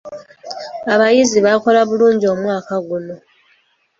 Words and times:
Abayizi 0.93 1.37
baakola 1.45 1.79
bulungi 1.89 2.25
omwaka 2.33 2.75
guno. 2.87 3.15